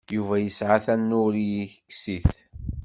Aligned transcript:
Yuba 0.15 0.35
yesɛa 0.39 0.77
tanuṛiksit. 0.85 2.31